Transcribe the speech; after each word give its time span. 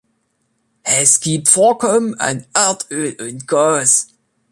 Es 0.81 1.19
gibt 1.19 1.47
Vorkommen 1.47 2.19
an 2.19 2.43
Erdöl 2.55 3.15
und 3.21 3.47
Gas. 3.47 4.07